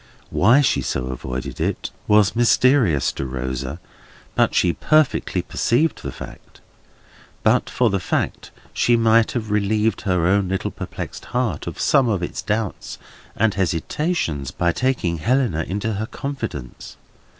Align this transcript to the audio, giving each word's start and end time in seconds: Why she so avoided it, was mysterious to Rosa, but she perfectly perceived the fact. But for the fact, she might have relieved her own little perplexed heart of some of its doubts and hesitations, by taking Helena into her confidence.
Why 0.31 0.61
she 0.61 0.81
so 0.81 1.09
avoided 1.09 1.61
it, 1.61 1.91
was 2.07 2.35
mysterious 2.35 3.11
to 3.11 3.25
Rosa, 3.27 3.79
but 4.33 4.55
she 4.55 4.73
perfectly 4.73 5.43
perceived 5.43 6.01
the 6.01 6.11
fact. 6.11 6.59
But 7.43 7.69
for 7.69 7.91
the 7.91 7.99
fact, 7.99 8.49
she 8.73 8.95
might 8.95 9.33
have 9.33 9.51
relieved 9.51 10.01
her 10.01 10.25
own 10.25 10.49
little 10.49 10.71
perplexed 10.71 11.25
heart 11.25 11.67
of 11.67 11.79
some 11.79 12.09
of 12.09 12.23
its 12.23 12.41
doubts 12.41 12.97
and 13.35 13.53
hesitations, 13.53 14.49
by 14.49 14.71
taking 14.71 15.19
Helena 15.19 15.65
into 15.67 15.93
her 15.93 16.07
confidence. 16.07 16.97